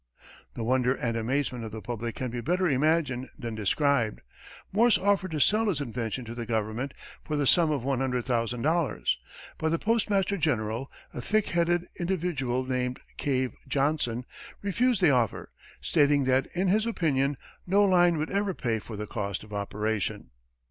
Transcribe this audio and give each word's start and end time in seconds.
The 0.55 0.63
wonder 0.63 0.95
and 0.95 1.15
amazement 1.15 1.63
of 1.63 1.71
the 1.71 1.79
public 1.79 2.15
can 2.15 2.31
be 2.31 2.41
better 2.41 2.67
imagined 2.67 3.29
than 3.37 3.53
described. 3.53 4.21
Morse 4.71 4.97
offered 4.97 5.29
to 5.29 5.39
sell 5.39 5.67
his 5.69 5.79
invention 5.79 6.25
to 6.25 6.33
the 6.33 6.47
government 6.47 6.95
for 7.23 7.35
the 7.35 7.45
sum 7.45 7.69
of 7.69 7.83
$100,000, 7.83 9.09
but 9.59 9.69
the 9.69 9.77
Postmaster 9.77 10.37
General, 10.37 10.91
a 11.13 11.21
thickheaded 11.21 11.85
individual 11.99 12.65
named 12.65 12.99
Cave 13.17 13.53
Johnson, 13.67 14.25
refused 14.63 15.03
the 15.03 15.11
offer, 15.11 15.51
stating 15.81 16.23
that 16.23 16.47
in 16.55 16.67
his 16.67 16.87
opinion, 16.87 17.37
no 17.67 17.83
line 17.83 18.17
would 18.17 18.31
ever 18.31 18.55
pay 18.55 18.79
for 18.79 18.95
the 18.95 19.05
cost 19.05 19.43
of 19.43 19.53
operation! 19.53 20.31